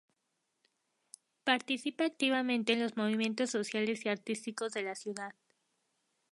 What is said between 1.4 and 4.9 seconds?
Participa activamente en los movimientos sociales y artísticos de